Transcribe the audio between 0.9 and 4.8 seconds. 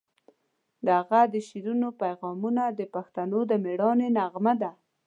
هغه د شعرونو پیغامونه د پښتنو د میړانې نغمه ده.